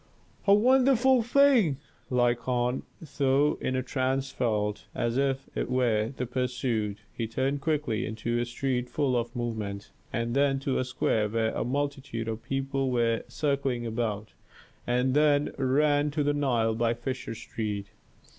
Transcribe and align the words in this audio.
A 0.47 0.53
wonderful 0.55 1.21
thing! 1.21 1.77
Lykon 2.09 2.81
though 3.19 3.59
in 3.61 3.75
a 3.75 3.83
trance 3.83 4.31
felt, 4.31 4.87
as 4.95 5.15
it 5.15 5.41
were, 5.69 6.11
the 6.17 6.25
pursuit; 6.25 6.97
he 7.13 7.27
turned 7.27 7.61
quickly 7.61 8.07
into 8.07 8.39
a 8.39 8.45
street 8.45 8.89
full 8.89 9.15
of 9.15 9.35
movement, 9.35 9.91
then 10.11 10.57
to 10.61 10.79
a 10.79 10.83
square 10.85 11.29
where 11.29 11.53
a 11.53 11.63
multitude 11.63 12.27
of 12.27 12.41
people 12.41 12.89
were 12.89 13.21
circling 13.27 13.85
about, 13.85 14.29
and 14.87 15.13
then 15.13 15.53
ran 15.59 16.09
to 16.09 16.23
the 16.23 16.33
Nile 16.33 16.73
by 16.73 16.95
Fisher 16.95 17.35
Street. 17.35 17.91